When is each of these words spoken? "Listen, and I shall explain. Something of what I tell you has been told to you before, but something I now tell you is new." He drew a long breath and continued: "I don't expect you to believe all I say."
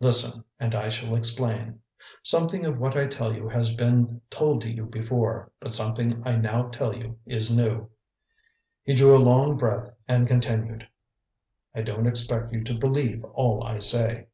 "Listen, 0.00 0.44
and 0.58 0.74
I 0.74 0.90
shall 0.90 1.16
explain. 1.16 1.80
Something 2.22 2.66
of 2.66 2.78
what 2.78 2.94
I 2.94 3.06
tell 3.06 3.34
you 3.34 3.48
has 3.48 3.74
been 3.74 4.20
told 4.28 4.60
to 4.60 4.70
you 4.70 4.84
before, 4.84 5.50
but 5.60 5.72
something 5.72 6.22
I 6.26 6.36
now 6.36 6.64
tell 6.68 6.94
you 6.94 7.18
is 7.24 7.50
new." 7.56 7.88
He 8.82 8.92
drew 8.94 9.16
a 9.16 9.24
long 9.24 9.56
breath 9.56 9.94
and 10.06 10.28
continued: 10.28 10.86
"I 11.74 11.80
don't 11.80 12.06
expect 12.06 12.52
you 12.52 12.62
to 12.64 12.74
believe 12.78 13.24
all 13.24 13.64
I 13.64 13.78
say." 13.78 14.26